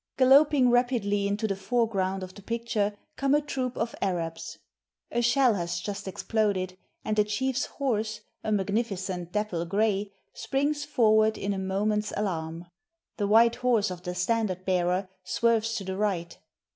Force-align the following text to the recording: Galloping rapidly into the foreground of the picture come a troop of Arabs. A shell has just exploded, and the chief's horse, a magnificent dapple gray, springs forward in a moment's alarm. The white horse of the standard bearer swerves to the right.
Galloping 0.17 0.71
rapidly 0.71 1.27
into 1.27 1.45
the 1.47 1.55
foreground 1.55 2.23
of 2.23 2.33
the 2.33 2.41
picture 2.41 2.97
come 3.17 3.35
a 3.35 3.39
troop 3.39 3.77
of 3.77 3.93
Arabs. 4.01 4.57
A 5.11 5.21
shell 5.21 5.53
has 5.53 5.79
just 5.79 6.07
exploded, 6.07 6.75
and 7.05 7.15
the 7.17 7.23
chief's 7.23 7.67
horse, 7.67 8.21
a 8.43 8.51
magnificent 8.51 9.31
dapple 9.31 9.63
gray, 9.63 10.11
springs 10.33 10.85
forward 10.85 11.37
in 11.37 11.53
a 11.53 11.59
moment's 11.59 12.11
alarm. 12.17 12.65
The 13.17 13.27
white 13.27 13.57
horse 13.57 13.91
of 13.91 14.01
the 14.01 14.15
standard 14.15 14.65
bearer 14.65 15.07
swerves 15.23 15.75
to 15.75 15.83
the 15.83 15.95
right. 15.97 16.35